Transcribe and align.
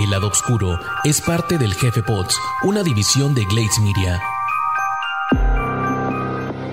El 0.00 0.08
lado 0.08 0.28
oscuro 0.28 0.80
es 1.04 1.20
parte 1.20 1.58
del 1.58 1.74
Jefe 1.74 2.02
Pods, 2.02 2.34
una 2.62 2.82
división 2.82 3.34
de 3.34 3.44
Glades 3.44 3.78
Media. 3.80 4.18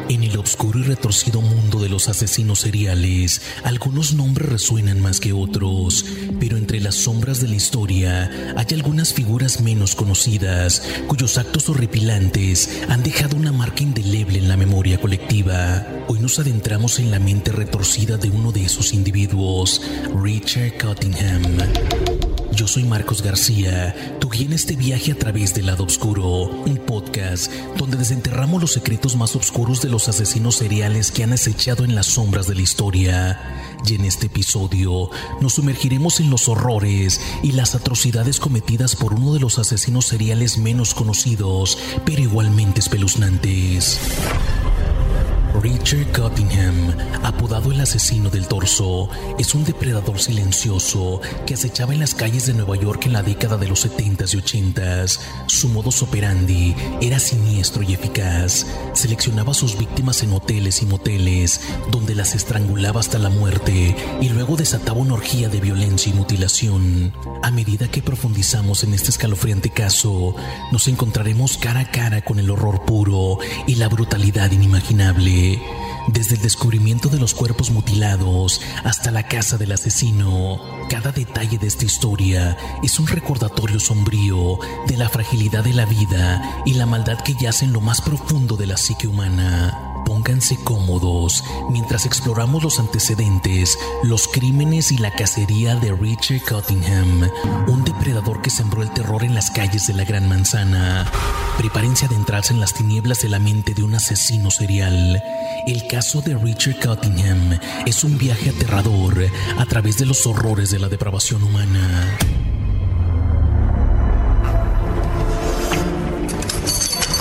En 0.07 0.23
el 0.23 0.37
oscuro 0.37 0.79
y 0.79 0.83
retorcido 0.83 1.41
mundo 1.41 1.79
de 1.79 1.89
los 1.89 2.07
asesinos 2.07 2.59
seriales, 2.61 3.41
algunos 3.65 4.13
nombres 4.13 4.47
resuenan 4.47 5.01
más 5.01 5.19
que 5.19 5.33
otros, 5.33 6.05
pero 6.39 6.55
entre 6.55 6.79
las 6.79 6.95
sombras 6.95 7.41
de 7.41 7.49
la 7.49 7.55
historia 7.55 8.53
hay 8.55 8.67
algunas 8.71 9.13
figuras 9.13 9.59
menos 9.59 9.95
conocidas 9.95 10.81
cuyos 11.07 11.37
actos 11.37 11.67
horripilantes 11.67 12.81
han 12.87 13.03
dejado 13.03 13.35
una 13.35 13.51
marca 13.51 13.83
indeleble 13.83 14.39
en 14.39 14.47
la 14.47 14.55
memoria 14.55 15.01
colectiva. 15.01 15.85
Hoy 16.07 16.19
nos 16.21 16.39
adentramos 16.39 16.99
en 16.99 17.11
la 17.11 17.19
mente 17.19 17.51
retorcida 17.51 18.15
de 18.15 18.29
uno 18.29 18.53
de 18.53 18.63
esos 18.63 18.93
individuos, 18.93 19.81
Richard 20.15 20.77
Cottingham. 20.77 21.43
Yo 22.57 22.67
soy 22.67 22.85
Marcos 22.85 23.21
García, 23.21 24.17
tu 24.19 24.31
guía 24.31 24.47
en 24.47 24.53
este 24.53 24.75
viaje 24.75 25.11
a 25.11 25.15
través 25.15 25.53
del 25.53 25.67
lado 25.67 25.83
oscuro, 25.83 26.45
un 26.45 26.77
podcast 26.87 27.51
donde 27.77 27.97
desenterramos 27.97 28.59
los 28.59 28.71
secretos 28.73 29.15
más 29.15 29.35
oscuros 29.35 29.79
de 29.83 29.89
los 29.89 30.09
asesinos 30.09 30.55
seriales 30.55 31.11
que 31.11 31.23
han 31.23 31.33
acechado 31.33 31.85
en 31.85 31.93
las 31.93 32.07
sombras 32.07 32.47
de 32.47 32.55
la 32.55 32.61
historia. 32.61 33.39
Y 33.85 33.93
en 33.93 34.05
este 34.05 34.25
episodio 34.25 35.11
nos 35.39 35.53
sumergiremos 35.53 36.19
en 36.19 36.31
los 36.31 36.49
horrores 36.49 37.21
y 37.43 37.51
las 37.51 37.75
atrocidades 37.75 38.39
cometidas 38.39 38.95
por 38.95 39.13
uno 39.13 39.35
de 39.35 39.39
los 39.39 39.59
asesinos 39.59 40.07
seriales 40.07 40.57
menos 40.57 40.95
conocidos, 40.95 41.77
pero 42.05 42.23
igualmente 42.23 42.79
espeluznantes. 42.79 43.99
Richard 45.61 46.11
Cottingham, 46.11 46.95
apodado 47.23 47.71
el 47.71 47.81
asesino 47.81 48.29
del 48.29 48.47
torso, 48.47 49.09
es 49.39 49.55
un 49.55 49.63
depredador 49.63 50.19
silencioso 50.19 51.19
que 51.45 51.55
acechaba 51.55 51.93
en 51.93 51.99
las 51.99 52.13
calles 52.13 52.45
de 52.45 52.53
Nueva 52.53 52.75
York 52.75 53.05
en 53.05 53.13
la 53.13 53.23
década 53.23 53.57
de 53.57 53.67
los 53.67 53.85
70s 53.85 54.33
y 54.33 54.37
80s. 54.37 55.19
Su 55.47 55.69
modus 55.69 56.03
operandi 56.03 56.75
era 57.01 57.19
siniestro 57.19 57.81
y 57.81 57.93
eficaz. 57.93 58.67
Seleccionaba 58.93 59.51
a 59.51 59.55
sus 59.55 59.77
víctimas 59.77 60.21
en 60.21 60.33
hoteles 60.33 60.81
y 60.81 60.85
moteles, 60.85 61.61
donde 61.91 62.13
las 62.13 62.35
estrangulaba 62.35 62.99
hasta 62.99 63.17
la 63.17 63.29
muerte 63.29 63.95
y 64.21 64.29
luego 64.29 64.57
desataba 64.57 64.99
una 64.99 65.15
orgía 65.15 65.49
de 65.49 65.59
violencia 65.59 66.11
y 66.11 66.15
mutilación. 66.15 67.13
A 67.41 67.51
medida 67.51 67.89
que 67.89 68.01
profundizamos 68.01 68.83
en 68.83 68.93
este 68.93 69.09
escalofriante 69.09 69.69
caso, 69.69 70.35
nos 70.71 70.87
encontraremos 70.87 71.57
cara 71.57 71.79
a 71.81 71.91
cara 71.91 72.21
con 72.21 72.39
el 72.39 72.49
horror 72.51 72.85
puro 72.85 73.39
y 73.65 73.75
la 73.75 73.87
brutalidad 73.87 74.51
inimaginable. 74.51 75.46
Desde 76.07 76.35
el 76.35 76.41
descubrimiento 76.41 77.09
de 77.09 77.19
los 77.19 77.33
cuerpos 77.33 77.69
mutilados 77.69 78.61
hasta 78.83 79.11
la 79.11 79.27
casa 79.27 79.57
del 79.57 79.73
asesino, 79.73 80.59
cada 80.89 81.11
detalle 81.11 81.57
de 81.57 81.67
esta 81.67 81.85
historia 81.85 82.57
es 82.81 82.97
un 82.99 83.07
recordatorio 83.07 83.79
sombrío 83.79 84.59
de 84.87 84.97
la 84.97 85.09
fragilidad 85.09 85.63
de 85.63 85.73
la 85.73 85.85
vida 85.85 86.63
y 86.65 86.73
la 86.73 86.85
maldad 86.85 87.19
que 87.21 87.35
yace 87.39 87.65
en 87.65 87.73
lo 87.73 87.81
más 87.81 88.01
profundo 88.01 88.55
de 88.55 88.67
la 88.67 88.77
psique 88.77 89.07
humana. 89.07 89.86
Pónganse 90.05 90.57
cómodos 90.63 91.43
mientras 91.69 92.05
exploramos 92.05 92.63
los 92.63 92.79
antecedentes, 92.79 93.77
los 94.03 94.27
crímenes 94.27 94.91
y 94.91 94.97
la 94.97 95.11
cacería 95.11 95.75
de 95.75 95.91
Richard 95.91 96.41
Cottingham, 96.47 97.29
un 97.67 97.83
depredador 97.83 98.41
que 98.41 98.49
sembró 98.49 98.81
el 98.81 98.91
terror 98.91 99.23
en 99.23 99.33
las 99.33 99.51
calles 99.51 99.87
de 99.87 99.93
la 99.93 100.05
Gran 100.05 100.27
Manzana. 100.27 101.11
Prepárense 101.57 102.05
a 102.05 102.07
adentrarse 102.07 102.53
en 102.53 102.59
las 102.59 102.73
tinieblas 102.73 103.21
de 103.21 103.29
la 103.29 103.39
mente 103.39 103.73
de 103.73 103.83
un 103.83 103.95
asesino 103.95 104.51
serial. 104.51 105.21
El 105.65 105.87
caso 105.87 106.21
de 106.21 106.35
Richard 106.35 106.79
Cottingham 106.79 107.59
es 107.85 108.03
un 108.03 108.17
viaje 108.17 108.49
aterrador 108.49 109.29
a 109.57 109.65
través 109.65 109.97
de 109.97 110.05
los 110.05 110.25
horrores 110.25 110.71
de 110.71 110.79
la 110.79 110.87
depravación 110.87 111.43
humana. 111.43 112.17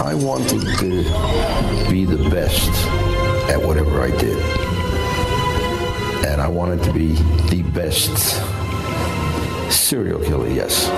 I 0.06 0.14
wanted 0.14 0.62
to 0.78 1.90
be 1.90 2.04
the 2.04 2.28
best 2.30 2.70
at 3.50 3.60
whatever 3.60 4.02
I 4.02 4.16
did. 4.16 4.38
And 6.24 6.40
I 6.40 6.46
wanted 6.46 6.84
to 6.84 6.92
be 6.92 7.14
the 7.50 7.62
best 7.74 8.16
serial 9.68 10.20
killer, 10.20 10.46
yes. 10.46 10.88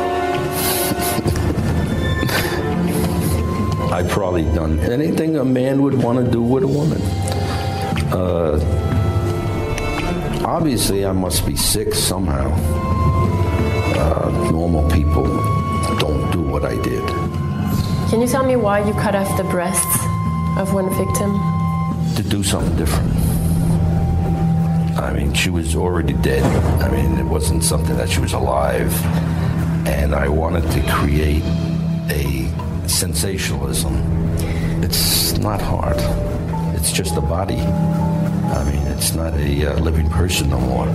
I've 3.91 4.11
probably 4.11 4.43
done 4.43 4.79
anything 4.81 5.39
a 5.39 5.45
man 5.45 5.81
would 5.85 5.95
want 5.95 6.23
to 6.23 6.31
do 6.31 6.43
with 6.43 6.65
a 6.65 6.69
woman. 6.69 7.01
Uh, 8.13 8.61
obviously, 10.45 11.07
I 11.07 11.13
must 11.13 11.47
be 11.47 11.57
sick 11.57 11.95
somehow. 11.95 12.53
Uh, 13.97 14.51
normal 14.53 14.87
people 14.91 15.25
don't 15.97 16.31
do 16.31 16.43
what 16.43 16.67
I 16.67 16.77
did. 16.83 17.28
Can 18.11 18.21
you 18.21 18.27
tell 18.27 18.45
me 18.45 18.57
why 18.57 18.87
you 18.87 18.95
cut 18.95 19.15
off 19.15 19.37
the 19.37 19.45
breasts 19.45 19.99
of 20.59 20.73
one 20.73 20.89
victim? 20.97 21.59
to 22.19 22.25
do 22.25 22.43
something 22.43 22.75
different. 22.77 23.15
I 24.99 25.13
mean, 25.13 25.33
she 25.35 25.51
was 25.51 25.77
already 25.77 26.15
dead. 26.15 26.43
I 26.83 26.91
mean, 26.91 27.17
it 27.17 27.25
wasn't 27.25 27.63
something 27.63 27.97
that 27.97 28.09
she 28.09 28.19
was 28.19 28.33
alive. 28.33 28.93
And 29.87 30.13
I 30.17 30.29
wanted 30.29 30.69
to 30.73 30.83
create 30.91 31.45
a 32.11 32.51
sensationalism. 32.89 33.95
It's 34.83 35.39
not 35.39 35.61
hard, 35.61 35.99
it's 36.75 36.91
just 36.91 37.17
a 37.17 37.21
body. 37.21 37.61
I 37.61 38.65
mean, 38.65 38.85
it's 38.89 39.15
not 39.15 39.33
a 39.35 39.67
uh, 39.67 39.79
living 39.79 40.11
person 40.11 40.51
no 40.51 40.59
more. 40.59 40.87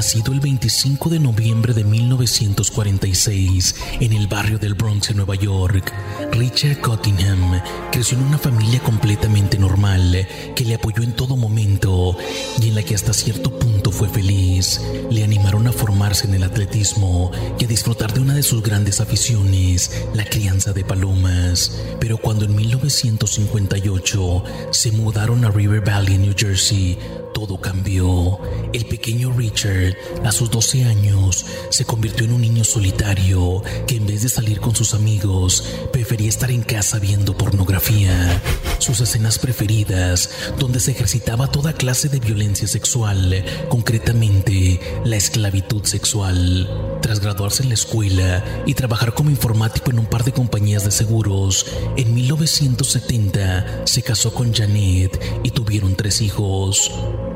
Nacido 0.00 0.32
el 0.32 0.40
25 0.40 1.10
de 1.10 1.18
noviembre 1.18 1.74
de 1.74 1.84
1946 1.84 3.74
en 4.00 4.14
el 4.14 4.28
barrio 4.28 4.58
del 4.58 4.72
Bronx 4.72 5.10
en 5.10 5.18
Nueva 5.18 5.34
York, 5.34 5.92
Richard 6.32 6.80
Cottingham 6.80 7.60
creció 7.92 8.16
en 8.16 8.24
una 8.24 8.38
familia 8.38 8.80
completamente 8.80 9.58
normal 9.58 10.26
que 10.56 10.64
le 10.64 10.76
apoyó 10.76 11.02
en 11.02 11.12
todo 11.12 11.36
momento 11.36 12.16
y 12.62 12.68
en 12.68 12.76
la 12.76 12.82
que 12.82 12.94
hasta 12.94 13.12
cierto 13.12 13.50
punto 13.58 13.92
fue 13.92 14.08
feliz. 14.08 14.80
Le 15.10 15.22
animaron 15.22 15.66
a 15.66 15.72
formarse 15.72 16.26
en 16.26 16.32
el 16.32 16.44
atletismo 16.44 17.30
y 17.58 17.66
a 17.66 17.68
disfrutar 17.68 18.14
de 18.14 18.20
una 18.20 18.32
de 18.32 18.42
sus 18.42 18.62
grandes 18.62 19.02
aficiones, 19.02 20.06
la 20.14 20.24
crianza 20.24 20.72
de 20.72 20.82
palomas. 20.82 21.78
Pero 22.00 22.16
cuando 22.16 22.46
en 22.46 22.56
1958 22.56 24.44
se 24.70 24.92
mudaron 24.92 25.44
a 25.44 25.50
River 25.50 25.82
Valley, 25.82 26.16
New 26.16 26.32
Jersey, 26.34 26.96
todo 27.40 27.58
cambió. 27.58 28.38
El 28.74 28.84
pequeño 28.84 29.32
Richard, 29.32 29.96
a 30.26 30.30
sus 30.30 30.50
12 30.50 30.84
años, 30.84 31.46
se 31.70 31.86
convirtió 31.86 32.26
en 32.26 32.34
un 32.34 32.42
niño 32.42 32.64
solitario 32.64 33.62
que 33.86 33.96
en 33.96 34.06
vez 34.06 34.22
de 34.22 34.28
salir 34.28 34.60
con 34.60 34.76
sus 34.76 34.92
amigos, 34.92 35.64
prefería 35.90 36.28
estar 36.28 36.50
en 36.50 36.60
casa 36.60 36.98
viendo 36.98 37.38
pornografía. 37.38 38.42
Sus 38.78 39.00
escenas 39.00 39.38
preferidas, 39.38 40.28
donde 40.58 40.80
se 40.80 40.90
ejercitaba 40.90 41.50
toda 41.50 41.72
clase 41.72 42.10
de 42.10 42.20
violencia 42.20 42.68
sexual, 42.68 43.42
concretamente 43.70 44.78
la 45.06 45.16
esclavitud 45.16 45.84
sexual. 45.84 46.68
Tras 47.00 47.20
graduarse 47.20 47.62
en 47.62 47.70
la 47.70 47.74
escuela 47.74 48.44
y 48.66 48.74
trabajar 48.74 49.14
como 49.14 49.30
informático 49.30 49.90
en 49.90 49.98
un 49.98 50.06
par 50.06 50.24
de 50.24 50.32
compañías 50.32 50.84
de 50.84 50.90
seguros, 50.90 51.64
en 51.96 52.12
1970 52.12 53.86
se 53.86 54.02
casó 54.02 54.34
con 54.34 54.52
Janet 54.52 55.18
y 55.42 55.52
tuvieron 55.52 55.94
tres 55.94 56.20
hijos. 56.20 56.90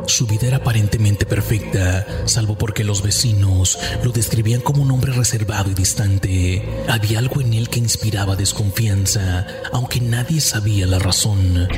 Su 0.06 0.26
vida 0.26 0.46
era 0.46 0.58
aparentemente 0.58 1.26
perfecta, 1.26 2.06
salvo 2.26 2.56
porque 2.56 2.84
los 2.84 3.02
vecinos 3.02 3.78
lo 4.02 4.12
describían 4.12 4.60
como 4.60 4.82
un 4.82 4.90
hombre 4.90 5.12
reservado 5.12 5.70
y 5.70 5.74
distante. 5.74 6.84
Había 6.88 7.18
algo 7.18 7.40
en 7.40 7.54
él 7.54 7.68
que 7.68 7.78
inspiraba 7.78 8.36
desconfianza, 8.36 9.46
aunque 9.72 10.00
nadie 10.00 10.40
sabía 10.40 10.86
la 10.86 10.98
razón. 10.98 11.68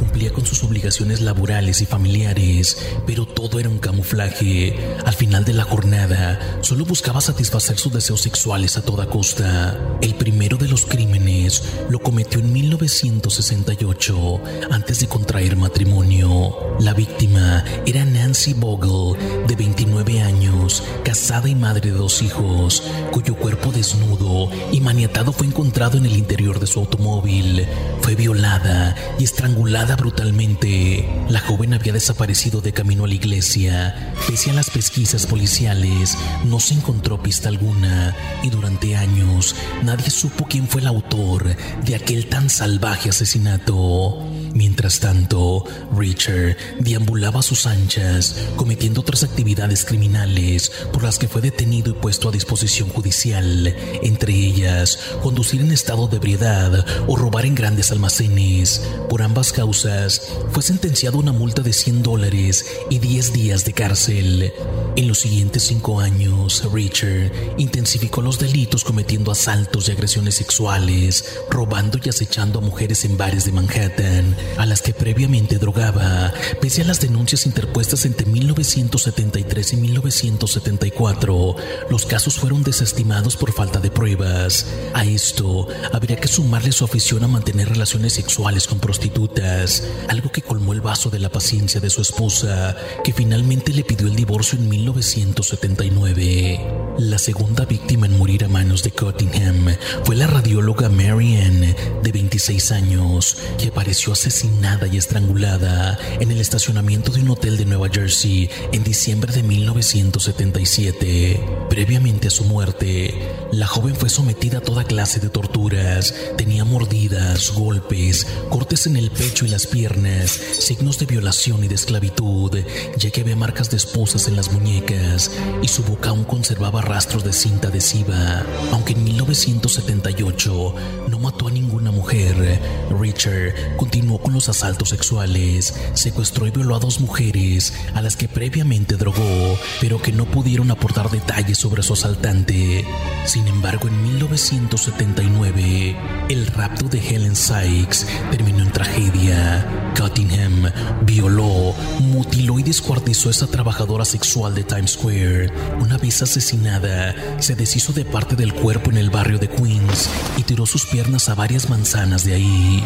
Cumplía 0.00 0.32
con 0.32 0.46
sus 0.46 0.64
obligaciones 0.64 1.20
laborales 1.20 1.82
y 1.82 1.86
familiares, 1.86 2.78
pero 3.06 3.26
todo 3.26 3.60
era 3.60 3.68
un 3.68 3.78
camuflaje. 3.78 4.74
Al 5.04 5.12
final 5.12 5.44
de 5.44 5.52
la 5.52 5.64
jornada, 5.64 6.58
solo 6.62 6.86
buscaba 6.86 7.20
satisfacer 7.20 7.76
sus 7.76 7.92
deseos 7.92 8.22
sexuales 8.22 8.78
a 8.78 8.82
toda 8.82 9.10
costa. 9.10 9.78
El 10.00 10.14
primero 10.14 10.56
de 10.56 10.68
los 10.68 10.86
crímenes 10.86 11.62
lo 11.90 11.98
cometió 11.98 12.40
en 12.40 12.50
1968, 12.50 14.40
antes 14.70 15.00
de 15.00 15.06
contraer 15.06 15.56
matrimonio. 15.56 16.56
La 16.80 16.94
víctima 16.94 17.62
era 17.84 18.02
Nancy 18.06 18.54
Bogle, 18.54 19.18
de 19.46 19.54
29 19.54 20.22
años, 20.22 20.82
casada 21.04 21.46
y 21.50 21.54
madre 21.54 21.90
de 21.90 21.98
dos 21.98 22.22
hijos, 22.22 22.82
cuyo 23.12 23.36
cuerpo 23.36 23.70
desnudo 23.70 24.50
y 24.72 24.80
maniatado 24.80 25.34
fue 25.34 25.46
encontrado 25.46 25.98
en 25.98 26.06
el 26.06 26.16
interior 26.16 26.58
de 26.58 26.66
su 26.66 26.80
automóvil. 26.80 27.66
Fue 28.00 28.14
violada 28.14 28.96
y 29.18 29.24
estrangulada 29.24 29.89
brutalmente. 29.96 31.08
La 31.28 31.40
joven 31.40 31.74
había 31.74 31.92
desaparecido 31.92 32.60
de 32.60 32.72
camino 32.72 33.04
a 33.04 33.08
la 33.08 33.14
iglesia. 33.14 34.14
Pese 34.26 34.50
a 34.50 34.54
las 34.54 34.70
pesquisas 34.70 35.26
policiales, 35.26 36.16
no 36.44 36.60
se 36.60 36.74
encontró 36.74 37.22
pista 37.22 37.48
alguna 37.48 38.14
y 38.42 38.50
durante 38.50 38.96
años 38.96 39.54
nadie 39.82 40.10
supo 40.10 40.46
quién 40.48 40.68
fue 40.68 40.80
el 40.80 40.86
autor 40.86 41.56
de 41.84 41.94
aquel 41.94 42.26
tan 42.26 42.50
salvaje 42.50 43.10
asesinato. 43.10 44.39
Mientras 44.54 45.00
tanto, 45.00 45.64
Richard 45.96 46.56
deambulaba 46.78 47.40
a 47.40 47.42
sus 47.42 47.66
anchas, 47.66 48.36
cometiendo 48.56 49.00
otras 49.00 49.22
actividades 49.22 49.84
criminales 49.84 50.70
por 50.92 51.02
las 51.02 51.18
que 51.18 51.28
fue 51.28 51.40
detenido 51.40 51.90
y 51.90 51.94
puesto 51.94 52.28
a 52.28 52.32
disposición 52.32 52.88
judicial, 52.88 53.74
entre 54.02 54.34
ellas 54.34 54.98
conducir 55.22 55.60
en 55.60 55.72
estado 55.72 56.08
de 56.08 56.16
ebriedad 56.16 56.84
o 57.06 57.16
robar 57.16 57.46
en 57.46 57.54
grandes 57.54 57.90
almacenes. 57.92 58.82
Por 59.08 59.22
ambas 59.22 59.52
causas, 59.52 60.22
fue 60.50 60.62
sentenciado 60.62 61.18
a 61.18 61.20
una 61.20 61.32
multa 61.32 61.62
de 61.62 61.72
100 61.72 62.02
dólares 62.02 62.66
y 62.90 62.98
10 62.98 63.32
días 63.32 63.64
de 63.64 63.72
cárcel. 63.72 64.52
En 64.96 65.08
los 65.08 65.18
siguientes 65.18 65.64
cinco 65.64 66.00
años, 66.00 66.68
Richard 66.72 67.32
intensificó 67.58 68.22
los 68.22 68.38
delitos 68.38 68.84
cometiendo 68.84 69.30
asaltos 69.30 69.88
y 69.88 69.92
agresiones 69.92 70.34
sexuales, 70.34 71.38
robando 71.48 71.98
y 72.02 72.08
acechando 72.08 72.58
a 72.58 72.62
mujeres 72.62 73.04
en 73.04 73.16
bares 73.16 73.44
de 73.44 73.52
Manhattan, 73.52 74.36
a 74.56 74.66
las 74.66 74.82
que 74.82 74.92
previamente 74.92 75.58
drogaba. 75.58 76.32
Pese 76.60 76.82
a 76.82 76.84
las 76.84 77.00
denuncias 77.00 77.46
interpuestas 77.46 78.04
entre 78.04 78.26
1973 78.26 79.72
y 79.72 79.76
1974, 79.76 81.56
los 81.88 82.06
casos 82.06 82.36
fueron 82.36 82.62
desestimados 82.62 83.36
por 83.36 83.52
falta 83.52 83.80
de 83.80 83.90
pruebas. 83.90 84.66
A 84.94 85.04
esto 85.04 85.68
habría 85.92 86.16
que 86.16 86.28
sumarle 86.28 86.72
su 86.72 86.84
afición 86.84 87.24
a 87.24 87.28
mantener 87.28 87.68
relaciones 87.68 88.14
sexuales 88.14 88.66
con 88.66 88.80
prostitutas, 88.80 89.84
algo 90.08 90.30
que 90.30 90.42
colmó 90.42 90.72
el 90.72 90.80
vaso 90.80 91.10
de 91.10 91.18
la 91.18 91.30
paciencia 91.30 91.80
de 91.80 91.90
su 91.90 92.02
esposa, 92.02 92.76
que 93.04 93.12
finalmente 93.12 93.72
le 93.72 93.84
pidió 93.84 94.06
el 94.06 94.16
divorcio 94.16 94.58
en 94.58 94.68
1979. 94.68 96.89
La 96.98 97.18
segunda 97.18 97.64
víctima 97.64 98.06
en 98.06 98.18
morir 98.18 98.44
a 98.44 98.48
manos 98.48 98.82
de 98.82 98.90
Cottingham 98.90 99.76
fue 100.04 100.16
la 100.16 100.26
radióloga 100.26 100.88
Mary 100.88 101.36
Ann, 101.36 101.74
de 102.02 102.12
26 102.12 102.72
años, 102.72 103.38
que 103.58 103.68
apareció 103.68 104.12
asesinada 104.12 104.86
y 104.86 104.96
estrangulada 104.98 105.98
en 106.18 106.30
el 106.30 106.40
estacionamiento 106.40 107.12
de 107.12 107.22
un 107.22 107.30
hotel 107.30 107.56
de 107.56 107.64
Nueva 107.64 107.88
Jersey 107.88 108.50
en 108.72 108.84
diciembre 108.84 109.32
de 109.32 109.42
1977. 109.42 111.40
Previamente 111.70 112.28
a 112.28 112.30
su 112.30 112.44
muerte, 112.44 113.14
la 113.52 113.66
joven 113.66 113.94
fue 113.94 114.10
sometida 114.10 114.58
a 114.58 114.62
toda 114.62 114.84
clase 114.84 115.20
de 115.20 115.30
torturas. 115.30 116.14
Tenía 116.36 116.64
mordidas, 116.64 117.52
golpes, 117.52 118.26
cortes 118.50 118.86
en 118.86 118.96
el 118.96 119.10
pecho 119.10 119.46
y 119.46 119.48
las 119.48 119.66
piernas, 119.66 120.30
signos 120.30 120.98
de 120.98 121.06
violación 121.06 121.64
y 121.64 121.68
de 121.68 121.76
esclavitud, 121.76 122.58
ya 122.96 123.10
que 123.10 123.22
había 123.22 123.36
marcas 123.36 123.70
de 123.70 123.78
esposas 123.78 124.28
en 124.28 124.36
las 124.36 124.52
muñecas 124.52 125.30
y 125.62 125.68
su 125.68 125.82
boca 125.84 126.10
aún 126.10 126.24
conservaba 126.24 126.82
rastros 126.90 127.22
de 127.22 127.32
cinta 127.32 127.68
adhesiva. 127.68 128.44
Aunque 128.72 128.94
en 128.94 129.04
1978 129.04 130.74
no 131.08 131.18
mató 131.20 131.46
a 131.46 131.50
ninguna 131.52 131.92
mujer, 131.92 132.60
Richard 132.98 133.76
continuó 133.76 134.18
con 134.18 134.34
los 134.34 134.48
asaltos 134.48 134.88
sexuales, 134.88 135.72
secuestró 135.94 136.48
y 136.48 136.50
violó 136.50 136.74
a 136.74 136.80
dos 136.80 136.98
mujeres 136.98 137.74
a 137.94 138.02
las 138.02 138.16
que 138.16 138.26
previamente 138.26 138.96
drogó, 138.96 139.56
pero 139.80 140.02
que 140.02 140.10
no 140.10 140.24
pudieron 140.24 140.72
aportar 140.72 141.10
detalles 141.10 141.58
sobre 141.58 141.84
su 141.84 141.92
asaltante. 141.92 142.84
Sin 143.24 143.46
embargo, 143.46 143.86
en 143.86 144.02
1979, 144.02 145.96
el 146.28 146.46
rapto 146.48 146.86
de 146.86 146.98
Helen 146.98 147.36
Sykes 147.36 148.04
terminó 148.32 148.64
en 148.64 148.72
tragedia. 148.72 149.64
Cottingham 149.96 150.70
violó, 151.02 151.74
mutiló 152.00 152.58
y 152.58 152.62
descuartizó 152.62 153.28
a 153.28 153.32
esa 153.32 153.46
trabajadora 153.46 154.04
sexual 154.04 154.54
de 154.54 154.64
Times 154.64 154.92
Square. 154.92 155.52
Una 155.80 155.98
vez 155.98 156.22
asesinada, 156.22 157.14
se 157.38 157.54
deshizo 157.54 157.92
de 157.92 158.04
parte 158.04 158.36
del 158.36 158.54
cuerpo 158.54 158.90
en 158.90 158.98
el 158.98 159.10
barrio 159.10 159.38
de 159.38 159.48
Queens 159.48 160.08
y 160.36 160.42
tiró 160.42 160.66
sus 160.66 160.86
piernas 160.86 161.28
a 161.28 161.34
varias 161.34 161.68
manzanas 161.68 162.24
de 162.24 162.34
ahí. 162.34 162.84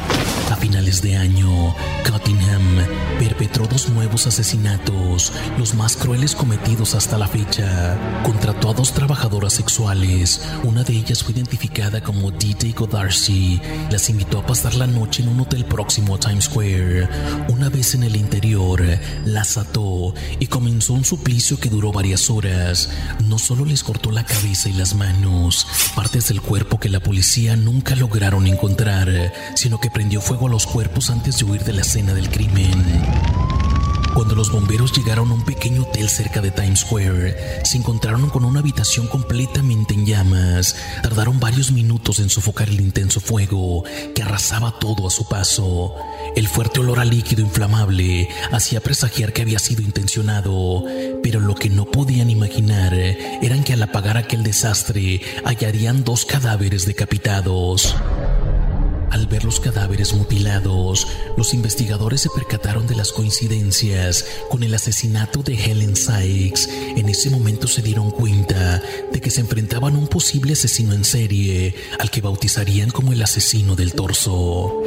A 0.51 0.57
finales 0.57 1.03
de 1.03 1.17
año, 1.17 1.75
Cottingham 2.09 2.87
perpetró 3.19 3.67
dos 3.67 3.89
nuevos 3.89 4.27
asesinatos, 4.27 5.33
los 5.59 5.75
más 5.75 5.97
crueles 5.97 6.35
cometidos 6.35 6.95
hasta 6.95 7.19
la 7.19 7.29
fecha. 7.29 7.97
Contrató 8.25 8.71
a 8.71 8.75
dos 8.75 8.93
trabajadoras 8.93 9.53
sexuales. 9.53 10.41
Una 10.63 10.83
de 10.83 10.95
ellas 10.95 11.23
fue 11.23 11.33
identificada 11.33 12.03
como 12.03 12.31
D.J. 12.31 12.79
Godarcy. 12.79 13.61
Las 13.91 14.09
invitó 14.11 14.39
a 14.39 14.47
pasar 14.47 14.75
la 14.75 14.87
noche 14.87 15.23
en 15.23 15.29
un 15.29 15.41
hotel 15.41 15.65
próximo 15.65 16.15
a 16.15 16.21
Times 16.21 16.45
Square. 16.45 16.94
Una 17.49 17.69
vez 17.69 17.95
en 17.95 18.03
el 18.03 18.17
interior, 18.17 18.83
las 19.25 19.57
ató 19.57 20.15
y 20.39 20.47
comenzó 20.47 20.93
un 20.93 21.05
suplicio 21.05 21.59
que 21.59 21.69
duró 21.69 21.93
varias 21.93 22.31
horas. 22.31 22.91
No 23.27 23.39
solo 23.39 23.65
les 23.65 23.83
cortó 23.83 24.11
la 24.11 24.25
cabeza 24.25 24.69
y 24.69 24.73
las 24.73 24.95
manos, 24.95 25.67
partes 25.95 26.29
del 26.29 26.41
cuerpo 26.41 26.79
que 26.79 26.89
la 26.89 27.01
policía 27.01 27.57
nunca 27.57 27.95
lograron 27.97 28.47
encontrar, 28.47 29.33
sino 29.55 29.81
que 29.81 29.91
prendió 29.91 30.21
fuego 30.21 30.47
a 30.47 30.51
los 30.51 30.67
cuerpos 30.67 31.11
antes 31.11 31.39
de 31.39 31.45
huir 31.45 31.65
de 31.65 31.73
la 31.73 31.83
escena 31.83 32.15
del 32.15 32.31
crimen. 32.31 32.85
Cuando 34.15 34.37
los 34.37 34.53
bomberos 34.53 34.93
llegaron 34.93 35.31
a 35.33 35.35
un 35.35 35.45
pequeño 35.45 35.83
hotel 35.83 36.09
cerca 36.09 36.41
de 36.41 36.53
Times 36.53 36.81
Square, 36.81 37.65
se 37.65 37.77
encontraron 37.77 38.31
con 38.31 38.45
una 38.45 38.61
habitación 38.61 39.09
completamente 39.09 39.95
en 39.95 40.07
llamas. 40.07 40.77
Tardaron 41.03 41.41
varios 41.41 41.73
minutos 41.73 42.21
en 42.21 42.31
sofocar 42.31 42.69
el 42.69 42.81
intenso 42.81 43.21
fuego 43.21 43.83
que 44.15 44.23
arrasaba 44.23 44.79
todo 44.79 45.09
a 45.09 45.11
su 45.11 45.27
paso. 45.29 45.97
El 46.37 46.47
fuerte 46.47 46.79
olor 46.79 47.01
a 47.01 47.05
líquido 47.05 47.43
inflamable 47.43 48.29
hacía 48.53 48.81
presagiar 48.81 49.33
que 49.33 49.43
había 49.43 49.59
sido 49.59 49.83
intencionado, 49.83 50.85
pero 51.21 51.41
lo 51.41 51.57
que 51.57 51.69
no 51.69 51.85
podían 51.85 52.31
imaginar 52.31 52.95
eran 52.95 53.65
que 53.65 53.73
al 53.73 53.83
apagar 53.83 54.17
aquel 54.17 54.45
desastre 54.45 55.23
hallarían 55.45 56.05
dos 56.05 56.25
cadáveres 56.25 56.87
decapitados. 56.87 57.97
Al 59.15 59.29
ver 59.29 59.45
los 59.45 59.61
cadáveres 59.61 60.13
mutilados, 60.13 61.07
los 61.37 61.55
investigadores 61.55 62.21
se 62.23 62.31
percataron 62.31 62.89
de 62.89 62.97
las 62.97 63.13
coincidencias 63.13 64.27
con 64.51 64.65
el 64.65 64.75
asesinato 64.75 65.45
de 65.45 65.55
Helen 65.55 65.95
Sykes. 65.95 66.69
En 66.97 67.09
ese 67.09 67.31
momento 67.31 67.69
se 67.69 67.81
dieron 67.81 68.11
cuenta 68.11 68.83
de 69.13 69.21
que 69.21 69.31
se 69.31 69.41
enfrentaban 69.41 69.95
a 69.95 69.99
un 69.99 70.09
posible 70.09 70.55
asesino 70.55 70.95
en 70.95 71.05
serie, 71.05 71.77
al 72.01 72.11
que 72.11 72.23
bautizarían 72.23 72.91
como 72.91 73.13
el 73.13 73.23
asesino 73.23 73.77
del 73.77 73.93
torso. 73.93 74.83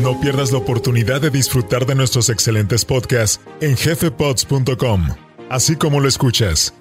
No 0.00 0.20
pierdas 0.20 0.52
la 0.52 0.58
oportunidad 0.58 1.20
de 1.20 1.30
disfrutar 1.30 1.84
de 1.84 1.96
nuestros 1.96 2.28
excelentes 2.28 2.84
podcasts 2.84 3.40
en 3.60 3.76
jefepods.com, 3.76 5.08
así 5.50 5.76
como 5.76 6.00
lo 6.00 6.08
escuchas 6.08 6.72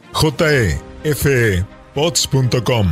jefepods.com, 1.04 2.88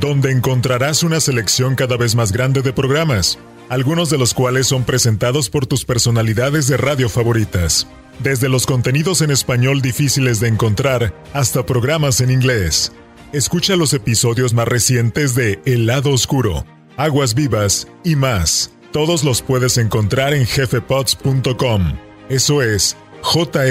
donde 0.00 0.30
encontrarás 0.30 1.02
una 1.02 1.20
selección 1.20 1.74
cada 1.74 1.96
vez 1.96 2.14
más 2.14 2.32
grande 2.32 2.62
de 2.62 2.72
programas, 2.72 3.38
algunos 3.68 4.10
de 4.10 4.18
los 4.18 4.34
cuales 4.34 4.66
son 4.66 4.84
presentados 4.84 5.50
por 5.50 5.66
tus 5.66 5.84
personalidades 5.84 6.66
de 6.68 6.76
radio 6.76 7.08
favoritas. 7.08 7.86
Desde 8.18 8.48
los 8.48 8.66
contenidos 8.66 9.22
en 9.22 9.30
español 9.30 9.80
difíciles 9.80 10.40
de 10.40 10.48
encontrar 10.48 11.14
hasta 11.32 11.64
programas 11.64 12.20
en 12.20 12.30
inglés. 12.30 12.92
Escucha 13.32 13.76
los 13.76 13.92
episodios 13.92 14.54
más 14.54 14.66
recientes 14.66 15.36
de 15.36 15.60
El 15.64 15.86
lado 15.86 16.10
oscuro, 16.10 16.64
Aguas 16.96 17.34
vivas 17.34 17.86
y 18.02 18.16
más. 18.16 18.72
Todos 18.90 19.22
los 19.22 19.40
puedes 19.42 19.78
encontrar 19.78 20.34
en 20.34 20.46
jefepods.com. 20.46 21.96
Eso 22.28 22.62
es 22.62 22.96
j 23.22 23.62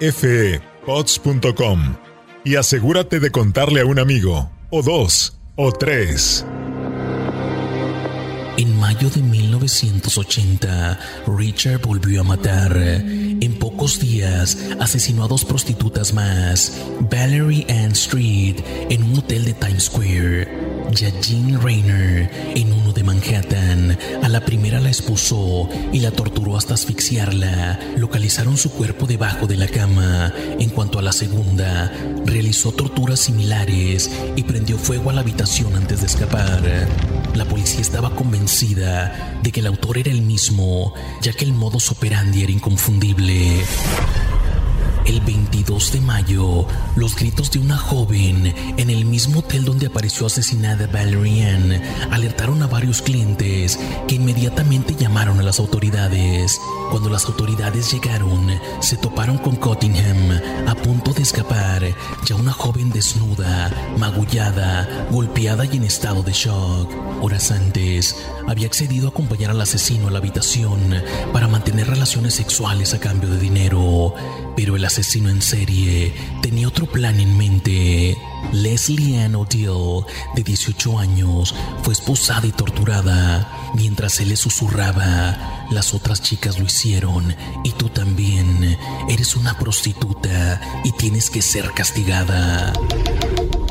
f 0.00 0.28
-E 0.28 0.75
pods.com 0.86 1.96
y 2.44 2.54
asegúrate 2.54 3.18
de 3.18 3.30
contarle 3.30 3.80
a 3.80 3.86
un 3.86 3.98
amigo, 3.98 4.52
o 4.70 4.82
dos, 4.82 5.36
o 5.56 5.72
tres. 5.72 6.46
En 8.56 8.78
mayo 8.78 9.10
de 9.10 9.20
1980, 9.66 10.98
Richard 11.26 11.80
volvió 11.80 12.20
a 12.20 12.24
matar. 12.24 12.76
En 12.76 13.58
pocos 13.58 13.98
días 13.98 14.58
asesinó 14.78 15.24
a 15.24 15.28
dos 15.28 15.44
prostitutas 15.44 16.14
más, 16.14 16.80
Valerie 17.10 17.66
Ann 17.68 17.92
Street, 17.92 18.56
en 18.90 19.02
un 19.02 19.18
hotel 19.18 19.44
de 19.44 19.54
Times 19.54 19.84
Square. 19.84 20.76
Jean 20.92 21.60
Rayner 21.60 22.30
en 22.54 22.72
uno 22.72 22.92
de 22.92 23.02
Manhattan. 23.02 23.98
A 24.22 24.28
la 24.28 24.40
primera 24.44 24.80
la 24.80 24.88
expuso 24.88 25.68
y 25.92 26.00
la 26.00 26.10
torturó 26.10 26.56
hasta 26.56 26.74
asfixiarla. 26.74 27.78
Localizaron 27.96 28.56
su 28.56 28.70
cuerpo 28.70 29.06
debajo 29.06 29.46
de 29.46 29.56
la 29.56 29.66
cama. 29.66 30.32
En 30.58 30.70
cuanto 30.70 30.98
a 30.98 31.02
la 31.02 31.12
segunda, 31.12 31.92
realizó 32.24 32.72
torturas 32.72 33.20
similares 33.20 34.10
y 34.36 34.42
prendió 34.44 34.78
fuego 34.78 35.10
a 35.10 35.12
la 35.12 35.20
habitación 35.20 35.74
antes 35.74 36.00
de 36.00 36.06
escapar. 36.06 36.86
La 37.36 37.44
policía 37.44 37.82
estaba 37.82 38.14
convencida 38.16 39.38
de 39.42 39.52
que 39.52 39.60
el 39.60 39.66
autor 39.66 39.98
era 39.98 40.10
el 40.10 40.22
mismo, 40.22 40.94
ya 41.20 41.34
que 41.34 41.44
el 41.44 41.52
modus 41.52 41.90
operandi 41.90 42.42
era 42.42 42.50
inconfundible. 42.50 43.60
El 45.04 45.20
22 45.20 45.92
de 45.92 46.00
mayo, 46.00 46.66
los 46.96 47.14
gritos 47.14 47.50
de 47.50 47.58
una 47.58 47.76
joven 47.76 48.54
en 48.78 48.88
el 48.88 49.04
mismo 49.04 49.40
hotel 49.40 49.66
donde 49.66 49.86
apareció 49.86 50.26
asesinada 50.26 50.86
Valerian 50.86 51.82
a 52.46 52.66
varios 52.68 53.02
clientes 53.02 53.76
que 54.06 54.14
inmediatamente 54.14 54.94
llamaron 54.94 55.40
a 55.40 55.42
las 55.42 55.58
autoridades. 55.58 56.60
Cuando 56.90 57.10
las 57.10 57.24
autoridades 57.24 57.90
llegaron, 57.90 58.48
se 58.80 58.96
toparon 58.96 59.36
con 59.38 59.56
Cottingham 59.56 60.40
a 60.68 60.74
punto 60.76 61.12
de 61.12 61.22
escapar, 61.22 61.82
ya 62.24 62.36
una 62.36 62.52
joven 62.52 62.90
desnuda, 62.90 63.72
magullada, 63.98 65.08
golpeada 65.10 65.64
y 65.64 65.76
en 65.76 65.84
estado 65.84 66.22
de 66.22 66.32
shock. 66.32 66.88
Horas 67.20 67.50
antes, 67.50 68.14
había 68.46 68.68
accedido 68.68 69.08
a 69.08 69.10
acompañar 69.10 69.50
al 69.50 69.60
asesino 69.60 70.06
a 70.06 70.12
la 70.12 70.18
habitación 70.18 71.02
para 71.32 71.48
mantener 71.48 71.88
relaciones 71.88 72.34
sexuales 72.34 72.94
a 72.94 73.00
cambio 73.00 73.28
de 73.28 73.40
dinero, 73.40 74.14
pero 74.56 74.76
el 74.76 74.84
asesino 74.84 75.30
en 75.30 75.42
serie 75.42 76.14
tenía 76.42 76.68
otro 76.68 76.86
plan 76.86 77.18
en 77.18 77.36
mente. 77.36 78.16
Leslie 78.52 79.18
Ann 79.18 79.34
O'Deal, 79.34 80.04
de 80.34 80.42
18 80.42 80.98
años, 80.98 81.54
fue 81.82 81.92
esposada 81.92 82.46
y 82.46 82.52
torturada. 82.52 83.72
Mientras 83.74 84.20
él 84.20 84.30
le 84.30 84.36
susurraba, 84.36 85.66
las 85.70 85.94
otras 85.94 86.22
chicas 86.22 86.58
lo 86.58 86.66
hicieron 86.66 87.34
y 87.64 87.70
tú 87.72 87.88
también. 87.88 88.78
Eres 89.08 89.36
una 89.36 89.58
prostituta 89.58 90.60
y 90.84 90.92
tienes 90.92 91.30
que 91.30 91.42
ser 91.42 91.70
castigada. 91.72 92.72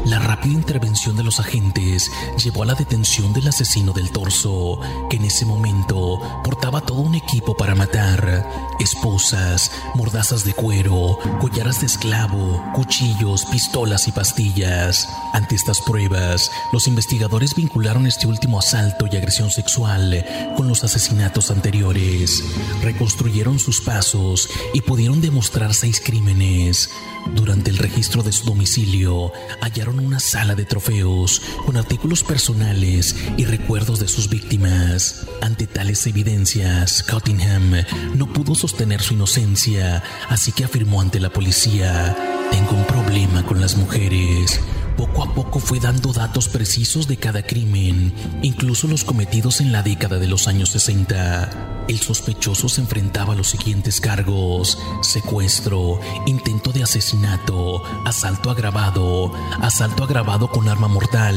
La 0.05 0.19
rápida 0.19 0.53
intervención 0.53 1.15
de 1.15 1.23
los 1.23 1.39
agentes 1.39 2.11
llevó 2.37 2.61
a 2.61 2.67
la 2.67 2.75
detención 2.75 3.33
del 3.33 3.47
asesino 3.47 3.91
del 3.91 4.11
torso, 4.11 4.79
que 5.09 5.17
en 5.17 5.25
ese 5.25 5.45
momento 5.45 6.21
portaba 6.43 6.81
todo 6.81 7.01
un 7.01 7.15
equipo 7.15 7.57
para 7.57 7.73
matar, 7.73 8.47
esposas, 8.79 9.71
mordazas 9.95 10.43
de 10.43 10.53
cuero, 10.53 11.17
collaras 11.39 11.79
de 11.79 11.87
esclavo, 11.87 12.63
cuchillos, 12.75 13.45
pistolas 13.45 14.07
y 14.07 14.11
pastillas. 14.11 15.09
Ante 15.33 15.55
estas 15.55 15.81
pruebas, 15.81 16.51
los 16.71 16.87
investigadores 16.87 17.55
vincularon 17.55 18.05
este 18.05 18.27
último 18.27 18.59
asalto 18.59 19.07
y 19.11 19.17
agresión 19.17 19.49
sexual 19.49 20.23
con 20.55 20.67
los 20.67 20.83
asesinatos 20.83 21.49
anteriores, 21.49 22.43
reconstruyeron 22.83 23.57
sus 23.57 23.81
pasos 23.81 24.49
y 24.73 24.81
pudieron 24.81 25.19
demostrar 25.19 25.73
seis 25.73 25.99
crímenes. 25.99 26.91
Durante 27.33 27.69
el 27.69 27.77
registro 27.77 28.23
de 28.23 28.31
su 28.31 28.45
domicilio, 28.45 29.31
hallaron 29.61 29.99
una 29.99 30.19
sala 30.19 30.55
de 30.55 30.65
trofeos 30.65 31.41
con 31.65 31.77
artículos 31.77 32.23
personales 32.23 33.15
y 33.37 33.45
recuerdos 33.45 33.99
de 33.99 34.07
sus 34.07 34.29
víctimas. 34.29 35.27
Ante 35.41 35.67
tales 35.67 36.05
evidencias, 36.07 37.03
Cottingham 37.03 37.83
no 38.15 38.31
pudo 38.31 38.55
sostener 38.55 39.01
su 39.01 39.13
inocencia, 39.15 40.03
así 40.29 40.51
que 40.51 40.65
afirmó 40.65 41.01
ante 41.01 41.19
la 41.19 41.29
policía, 41.29 42.15
tengo 42.51 42.71
un 42.71 42.85
problema 42.85 43.45
con 43.45 43.59
las 43.59 43.75
mujeres. 43.75 44.59
Poco 44.97 45.23
a 45.23 45.33
poco 45.33 45.59
fue 45.59 45.79
dando 45.79 46.13
datos 46.13 46.47
precisos 46.47 47.07
de 47.07 47.17
cada 47.17 47.43
crimen, 47.43 48.13
incluso 48.41 48.87
los 48.87 49.03
cometidos 49.03 49.59
en 49.59 49.73
la 49.73 49.83
década 49.83 50.19
de 50.19 50.27
los 50.27 50.47
años 50.47 50.69
60. 50.69 51.71
El 51.87 51.99
sospechoso 51.99 52.67
se 52.67 52.81
enfrentaba 52.81 53.33
a 53.33 53.35
los 53.35 53.49
siguientes 53.49 53.99
cargos: 53.99 54.79
secuestro, 55.01 55.99
intento 56.25 56.71
de 56.71 56.81
asesinato, 56.83 57.83
asalto 58.05 58.49
agravado, 58.49 59.33
asalto 59.61 60.03
agravado 60.03 60.49
con 60.49 60.67
arma 60.67 60.87
mortal, 60.87 61.35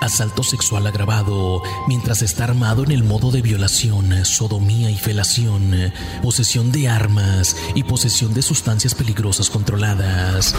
asalto 0.00 0.42
sexual 0.42 0.86
agravado, 0.86 1.62
mientras 1.88 2.22
está 2.22 2.44
armado 2.44 2.84
en 2.84 2.92
el 2.92 3.02
modo 3.02 3.32
de 3.32 3.42
violación, 3.42 4.24
sodomía 4.24 4.90
y 4.90 4.96
felación, 4.96 5.92
posesión 6.22 6.70
de 6.70 6.88
armas 6.88 7.56
y 7.74 7.82
posesión 7.82 8.34
de 8.34 8.42
sustancias 8.42 8.94
peligrosas 8.94 9.50
controladas. 9.50 10.54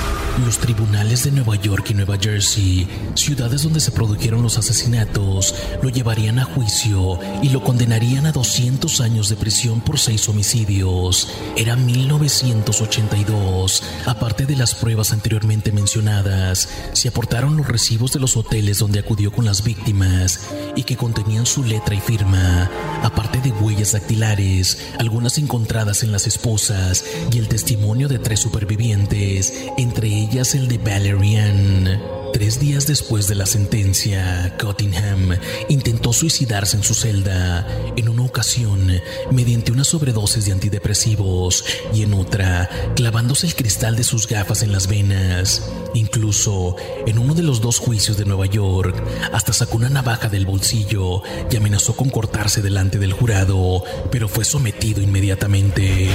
Los 0.46 0.58
tribunales 0.58 1.24
de 1.24 1.32
Nueva 1.32 1.56
York 1.56 1.92
y 1.92 1.94
Nueva 1.94 2.18
Jersey, 2.20 2.39
ciudades 2.46 3.64
donde 3.64 3.80
se 3.80 3.92
produjeron 3.92 4.42
los 4.42 4.58
asesinatos, 4.58 5.56
lo 5.82 5.90
llevarían 5.90 6.40
a 6.40 6.46
juicio 6.46 7.20
y 7.42 7.50
lo 7.50 7.64
condenarían 7.64 8.26
a 8.26 8.32
200 8.32 9.02
años 9.02 9.30
de 9.30 9.36
prisión 9.36 9.82
por 9.82 10.00
seis 10.00 10.28
homicidios. 10.30 11.28
Era 11.56 11.76
1982. 11.76 13.84
Aparte 14.06 14.46
de 14.46 14.56
las 14.56 14.76
pruebas 14.76 15.14
anteriormente 15.14 15.72
mencionadas, 15.72 16.70
se 16.94 17.10
aportaron 17.10 17.58
los 17.58 17.68
recibos 17.68 18.14
de 18.14 18.20
los 18.20 18.38
hoteles 18.38 18.80
donde 18.80 19.00
acudió 19.00 19.32
con 19.32 19.46
las 19.46 19.64
víctimas 19.64 20.42
y 20.76 20.84
que 20.84 20.98
contenían 20.98 21.46
su 21.46 21.64
letra 21.64 21.96
y 21.96 22.00
firma, 22.00 22.70
aparte 23.04 23.40
de 23.42 23.52
huellas 23.52 23.94
dactilares, 23.94 24.78
algunas 24.98 25.38
encontradas 25.38 26.04
en 26.04 26.12
las 26.12 26.28
esposas 26.28 27.04
y 27.32 27.38
el 27.38 27.48
testimonio 27.48 28.08
de 28.08 28.20
tres 28.20 28.40
supervivientes, 28.40 29.54
entre 29.78 30.08
ellas 30.08 30.56
el 30.56 30.68
de 30.68 30.78
Valerian. 30.78 32.00
Tres 32.34 32.60
días 32.60 32.86
después 32.86 33.28
de 33.28 33.36
la 33.36 33.46
sentencia, 33.46 34.56
Cottingham 34.60 35.38
intentó 35.68 36.14
suicidarse 36.14 36.78
en 36.78 36.84
su 36.84 36.94
celda, 36.94 37.68
en 37.96 38.08
una 38.08 38.24
ocasión 38.24 38.92
mediante 39.32 39.72
una 39.72 39.84
sobredosis 39.84 40.46
de 40.46 40.52
antidepresivos 40.52 41.66
y 41.94 42.04
en 42.04 42.14
otra 42.14 42.70
clavándose 42.96 43.48
el 43.48 43.56
cristal 43.56 43.96
de 43.96 44.04
sus 44.04 44.28
gafas 44.28 44.64
en 44.64 44.72
las 44.72 44.88
venas. 44.88 45.70
Incluso 45.94 46.76
en 47.08 47.18
uno 47.18 47.34
de 47.34 47.44
los 47.44 47.62
dos 47.62 47.80
juicios 47.80 48.18
de 48.18 48.26
Nueva 48.26 48.46
York, 48.46 48.96
hasta 49.34 49.52
sacó 49.52 49.78
una 49.78 49.90
navaja 49.90 50.30
del 50.30 50.46
bolsillo 50.46 51.24
y 51.50 51.56
amenazó 51.56 51.96
con 51.96 52.10
cortarse 52.10 52.62
delante 52.62 53.00
del 53.00 53.14
jurado, 53.14 53.84
pero 54.12 54.28
fue 54.28 54.46
sometido 54.46 55.02
inmediatamente. 55.02 56.10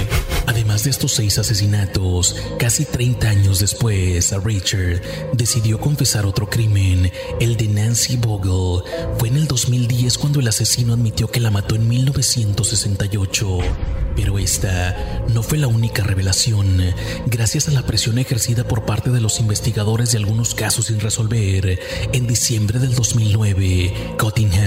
Además 0.46 0.84
de 0.84 0.90
estos 0.90 1.12
seis 1.12 1.38
asesinatos, 1.38 2.36
casi 2.58 2.84
30 2.84 3.28
años 3.28 3.60
después, 3.60 4.32
Richard 4.44 5.00
decidió 5.32 5.80
confesar 5.80 6.26
otro 6.26 6.48
crimen, 6.48 7.10
el 7.40 7.56
de 7.56 7.68
Nancy 7.68 8.16
Bogle. 8.16 8.82
Fue 9.18 9.28
en 9.28 9.36
el 9.36 9.46
2010 9.46 10.18
cuando 10.18 10.40
el 10.40 10.48
asesino 10.48 10.92
admitió 10.92 11.28
que 11.28 11.40
la 11.40 11.50
mató 11.50 11.74
en 11.74 11.88
1968. 11.88 13.58
Pero 14.16 14.38
esta 14.38 15.24
no 15.32 15.42
fue 15.42 15.58
la 15.58 15.66
única 15.66 16.04
revelación. 16.04 16.80
Gracias 17.26 17.68
a 17.68 17.72
la 17.72 17.84
presión 17.84 18.18
ejercida 18.18 18.64
por 18.64 18.84
parte 18.84 19.10
de 19.10 19.20
los 19.20 19.40
investigadores 19.40 20.12
de 20.12 20.18
algunos 20.18 20.54
casos 20.54 20.86
sin 20.86 21.00
resolver, 21.00 21.80
en 22.12 22.26
diciembre 22.26 22.78
del 22.78 22.94
2009, 22.94 24.14
Cottingham 24.18 24.63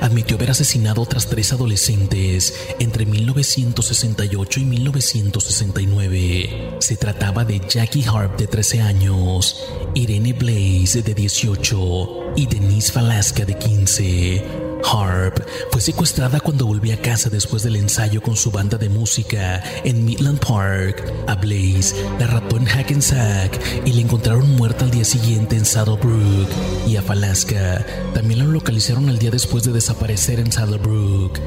admitió 0.00 0.36
haber 0.36 0.50
asesinado 0.50 1.02
otras 1.02 1.26
tres 1.26 1.52
adolescentes 1.52 2.54
entre 2.78 3.06
1968 3.06 4.60
y 4.60 4.64
1969. 4.64 6.76
Se 6.80 6.96
trataba 6.96 7.44
de 7.44 7.60
Jackie 7.60 8.04
Harp 8.04 8.38
de 8.38 8.46
13 8.46 8.80
años, 8.80 9.64
Irene 9.94 10.32
Blaze 10.32 11.02
de 11.02 11.14
18 11.14 12.34
y 12.36 12.46
Denise 12.46 12.92
Falasca 12.92 13.44
de 13.44 13.58
15. 13.58 14.67
Harp 14.84 15.40
fue 15.70 15.80
secuestrada 15.80 16.40
cuando 16.40 16.66
volvió 16.66 16.94
a 16.94 16.96
casa 16.96 17.30
después 17.30 17.62
del 17.62 17.76
ensayo 17.76 18.22
con 18.22 18.36
su 18.36 18.50
banda 18.50 18.78
de 18.78 18.88
música 18.88 19.62
en 19.84 20.04
Midland 20.04 20.38
Park. 20.40 21.04
A 21.26 21.34
Blaze 21.34 21.94
la 22.18 22.26
raptó 22.26 22.56
en 22.56 22.64
Hackensack 22.64 23.60
y 23.84 23.92
la 23.92 24.00
encontraron 24.00 24.56
muerta 24.56 24.84
al 24.84 24.90
día 24.90 25.04
siguiente 25.04 25.56
en 25.56 25.64
Saddlebrook. 25.64 26.48
Y 26.86 26.96
a 26.96 27.02
Falaska 27.02 27.84
también 28.14 28.40
la 28.40 28.46
localizaron 28.46 29.08
al 29.08 29.18
día 29.18 29.30
después 29.30 29.64
de 29.64 29.72
desaparecer 29.72 30.40
en 30.40 30.52
Saddlebrook. 30.52 31.38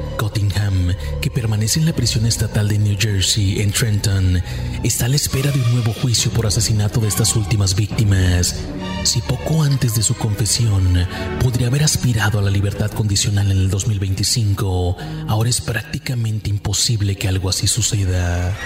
Que 1.20 1.30
permanece 1.30 1.80
en 1.80 1.86
la 1.86 1.92
prisión 1.92 2.26
estatal 2.26 2.68
de 2.68 2.78
New 2.78 2.96
Jersey 2.98 3.60
en 3.60 3.72
Trenton, 3.72 4.42
está 4.82 5.06
a 5.06 5.08
la 5.08 5.16
espera 5.16 5.50
de 5.50 5.60
un 5.60 5.72
nuevo 5.72 5.92
juicio 5.92 6.30
por 6.30 6.46
asesinato 6.46 7.00
de 7.00 7.08
estas 7.08 7.36
últimas 7.36 7.74
víctimas. 7.74 8.56
Si 9.04 9.20
poco 9.20 9.62
antes 9.62 9.94
de 9.94 10.02
su 10.02 10.14
confesión 10.14 11.06
podría 11.42 11.66
haber 11.66 11.82
aspirado 11.82 12.38
a 12.38 12.42
la 12.42 12.50
libertad 12.50 12.90
condicional 12.90 13.50
en 13.50 13.58
el 13.58 13.70
2025, 13.70 14.96
ahora 15.28 15.50
es 15.50 15.60
prácticamente 15.60 16.50
imposible 16.50 17.16
que 17.16 17.28
algo 17.28 17.48
así 17.48 17.66
suceda. 17.66 18.56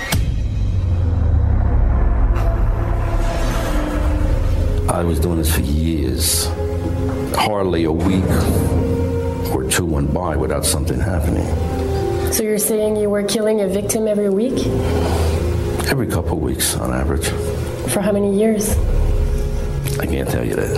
I 4.89 5.03
was 5.03 5.19
doing 5.19 5.39
this 5.39 5.53
for 5.55 5.63
years. 5.63 6.47
Hardly 7.35 7.85
a 7.85 7.93
week 7.93 8.25
or 9.53 9.65
two 9.69 9.85
went 9.85 10.15
by 10.15 10.37
without 10.37 10.65
something 10.65 10.99
happening. 10.99 11.76
So 12.37 12.43
you're 12.43 12.59
saying 12.59 12.97
you 12.97 13.09
were 13.09 13.23
killing 13.23 13.63
a 13.63 13.67
victim 13.67 14.07
every 14.07 14.29
week? 14.29 14.67
Every 15.89 16.07
couple 16.07 16.39
weeks 16.39 16.77
on 16.77 16.93
average. 16.93 17.29
For 17.95 18.03
how 18.03 18.13
many 18.13 18.39
years? 18.39 18.77
I 19.99 20.05
can't 20.05 20.29
tell 20.29 20.45
you 20.45 20.55
that. 20.55 20.77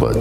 But 0.00 0.16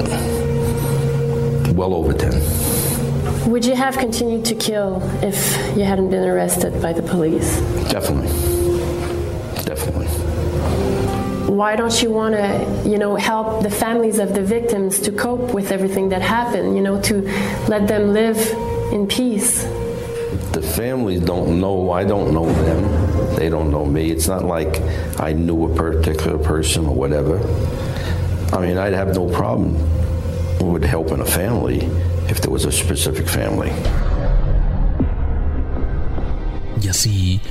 well 1.73 1.95
over 1.95 2.13
10. 2.13 3.49
Would 3.49 3.65
you 3.65 3.73
have 3.73 3.97
continued 3.97 4.45
to 4.45 4.53
kill 4.53 5.01
if 5.23 5.57
you 5.75 5.85
hadn't 5.85 6.11
been 6.11 6.23
arrested 6.23 6.79
by 6.79 6.93
the 6.93 7.01
police? 7.01 7.59
Definitely. 7.89 8.27
Definitely. 9.63 10.05
Why 11.51 11.75
don't 11.75 11.99
you 11.99 12.11
want 12.11 12.35
to, 12.35 12.87
you 12.87 12.99
know, 12.99 13.15
help 13.15 13.63
the 13.63 13.71
families 13.71 14.19
of 14.19 14.35
the 14.35 14.43
victims 14.43 14.99
to 14.99 15.11
cope 15.11 15.51
with 15.51 15.71
everything 15.71 16.09
that 16.09 16.21
happened, 16.21 16.75
you 16.75 16.83
know, 16.83 17.01
to 17.01 17.23
let 17.67 17.87
them 17.87 18.13
live 18.13 18.37
in 18.93 19.07
peace? 19.07 19.63
The 20.53 20.61
families 20.61 21.21
don't 21.21 21.59
know, 21.59 21.91
I 21.91 22.03
don't 22.03 22.33
know 22.33 22.45
them. 22.45 23.35
They 23.35 23.49
don't 23.49 23.71
know 23.71 23.85
me. 23.85 24.11
It's 24.11 24.27
not 24.27 24.45
like 24.45 24.81
I 25.19 25.33
knew 25.33 25.71
a 25.71 25.75
particular 25.75 26.37
person 26.37 26.85
or 26.85 26.95
whatever. 26.95 27.39
I 28.55 28.61
mean, 28.61 28.77
I'd 28.77 28.93
have 28.93 29.15
no 29.15 29.27
problem 29.29 29.73
with 30.59 30.83
helping 30.83 31.19
a 31.19 31.25
family 31.25 31.79
if 32.29 32.41
there 32.41 32.51
was 32.51 32.65
a 32.65 32.71
specific 32.71 33.27
family. 33.27 33.71
Y 36.81 36.89
así 36.89 37.41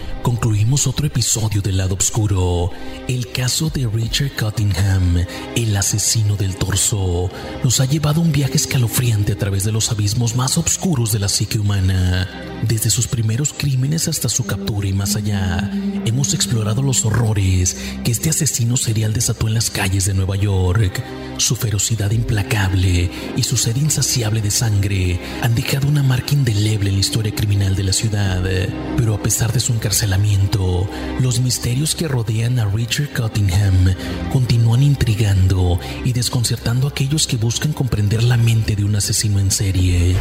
concluimos 0.43 0.89
otro 0.89 1.07
episodio 1.07 1.63
del 1.63 1.77
lado 1.77 1.95
oscuro. 1.95 2.73
El 3.07 3.31
caso 3.31 3.71
de 3.71 3.87
Richard 3.87 4.33
Cottingham, 4.35 5.25
el 5.55 5.77
asesino 5.77 6.35
del 6.35 6.57
torso, 6.57 7.31
nos 7.63 7.79
ha 7.79 7.85
llevado 7.85 8.21
un 8.21 8.33
viaje 8.33 8.57
escalofriante 8.57 9.35
a 9.35 9.39
través 9.39 9.63
de 9.63 9.71
los 9.71 9.93
abismos 9.93 10.35
más 10.35 10.59
oscuros 10.59 11.13
de 11.13 11.21
la 11.21 11.29
psique 11.29 11.61
humana. 11.61 12.52
Desde 12.63 12.91
sus 12.91 13.09
primeros 13.09 13.53
crímenes 13.53 14.07
hasta 14.07 14.29
su 14.29 14.45
captura 14.45 14.87
y 14.87 14.93
más 14.93 15.17
allá, 15.17 15.69
hemos 16.07 16.33
explorado 16.33 16.81
los 16.81 17.05
horrores 17.05 17.77
que 18.05 18.13
este 18.13 18.31
asesino 18.31 18.77
serial 18.77 19.13
desató 19.13 19.49
en 19.49 19.55
las 19.55 19.71
calles 19.71 20.05
de 20.05 20.15
Nueva 20.15 20.37
York. 20.37 21.03
Su 21.39 21.57
ferocidad 21.57 22.13
implacable 22.13 23.11
y 23.37 23.43
su 23.43 23.57
sed 23.57 23.77
insaciable 23.77 24.41
de 24.41 24.53
sangre 24.53 25.21
han 25.43 25.57
dejado 25.57 25.89
una 25.89 26.05
marca 26.05 26.35
indeleble 26.35 26.91
en 26.91 26.95
la 26.97 27.01
historia 27.01 27.35
criminal 27.35 27.75
de 27.75 27.83
la 27.83 27.93
ciudad. 27.93 28.43
Pero 28.97 29.15
a 29.15 29.23
pesar 29.23 29.53
de 29.53 29.61
su 29.61 29.73
encarcelamiento, 29.73 30.89
los 31.21 31.41
misterios 31.41 31.97
que 31.97 32.07
rodean 32.07 32.61
a 32.61 32.67
Richard 32.67 33.13
Cottingham 33.13 33.95
continúan 34.33 34.85
intrigando 34.85 35.81
y 36.05 36.13
desconcertando 36.13 36.87
a 36.87 36.91
aquellos 36.91 37.27
que 37.27 37.37
buscan 37.37 37.73
comprender 37.73 38.23
la 38.23 38.37
mente 38.37 38.77
de 38.77 38.85
un 38.85 38.95
asesino 38.95 39.41
en 39.41 39.51
serie. 39.51 40.17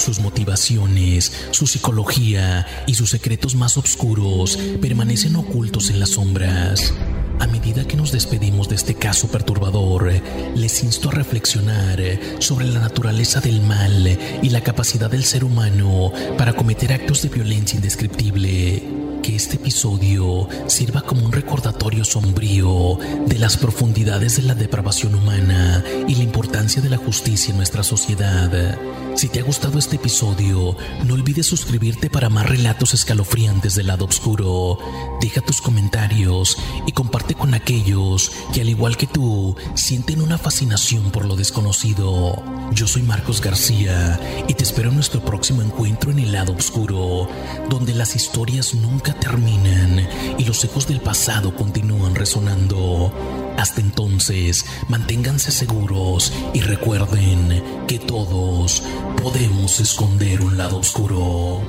Sus 0.00 0.20
motivaciones, 0.20 1.30
su 1.50 1.66
psicología 1.66 2.66
y 2.86 2.94
sus 2.94 3.10
secretos 3.10 3.54
más 3.54 3.76
oscuros 3.76 4.58
permanecen 4.80 5.36
ocultos 5.36 5.90
en 5.90 6.00
las 6.00 6.10
sombras. 6.10 6.94
A 7.38 7.46
medida 7.46 7.86
que 7.86 7.98
nos 7.98 8.10
despedimos 8.10 8.70
de 8.70 8.76
este 8.76 8.94
caso 8.94 9.28
perturbador, 9.28 10.10
les 10.56 10.82
insto 10.84 11.10
a 11.10 11.12
reflexionar 11.12 12.00
sobre 12.38 12.66
la 12.66 12.80
naturaleza 12.80 13.40
del 13.40 13.60
mal 13.60 14.18
y 14.42 14.48
la 14.48 14.62
capacidad 14.62 15.10
del 15.10 15.24
ser 15.24 15.44
humano 15.44 16.12
para 16.38 16.54
cometer 16.54 16.94
actos 16.94 17.20
de 17.20 17.28
violencia 17.28 17.76
indescriptible. 17.76 19.09
Que 19.22 19.36
este 19.36 19.56
episodio 19.56 20.48
sirva 20.66 21.02
como 21.02 21.24
un 21.26 21.32
recordatorio 21.32 22.04
sombrío 22.04 22.98
de 23.26 23.38
las 23.38 23.58
profundidades 23.58 24.36
de 24.36 24.42
la 24.42 24.54
depravación 24.54 25.14
humana 25.14 25.84
y 26.08 26.14
la 26.14 26.22
importancia 26.22 26.80
de 26.80 26.88
la 26.88 26.96
justicia 26.96 27.50
en 27.50 27.58
nuestra 27.58 27.82
sociedad. 27.82 28.78
Si 29.14 29.28
te 29.28 29.40
ha 29.40 29.42
gustado 29.42 29.78
este 29.78 29.96
episodio, 29.96 30.76
no 31.04 31.14
olvides 31.14 31.46
suscribirte 31.46 32.08
para 32.08 32.30
más 32.30 32.48
relatos 32.48 32.94
escalofriantes 32.94 33.74
del 33.74 33.88
lado 33.88 34.06
oscuro. 34.06 34.78
Deja 35.20 35.42
tus 35.42 35.60
comentarios 35.60 36.56
y 36.86 36.92
comparte 36.92 37.34
con 37.34 37.52
aquellos 37.52 38.32
que, 38.54 38.62
al 38.62 38.70
igual 38.70 38.96
que 38.96 39.06
tú, 39.06 39.56
sienten 39.74 40.22
una 40.22 40.38
fascinación 40.38 41.10
por 41.10 41.26
lo 41.26 41.36
desconocido. 41.36 42.42
Yo 42.72 42.86
soy 42.86 43.02
Marcos 43.02 43.42
García 43.42 44.18
y 44.48 44.54
te 44.54 44.64
espero 44.64 44.88
en 44.88 44.94
nuestro 44.94 45.22
próximo 45.22 45.60
encuentro 45.60 46.10
en 46.10 46.20
el 46.20 46.32
lado 46.32 46.54
oscuro, 46.54 47.28
donde 47.68 47.92
las 47.94 48.16
historias 48.16 48.74
terminan 49.14 50.06
y 50.38 50.44
los 50.44 50.62
ecos 50.64 50.86
del 50.86 51.00
pasado 51.00 51.54
continúan 51.54 52.14
resonando. 52.14 53.12
Hasta 53.56 53.80
entonces, 53.80 54.64
manténganse 54.88 55.50
seguros 55.50 56.32
y 56.54 56.60
recuerden 56.60 57.62
que 57.86 57.98
todos 57.98 58.82
podemos 59.22 59.80
esconder 59.80 60.40
un 60.40 60.56
lado 60.56 60.78
oscuro. 60.78 61.62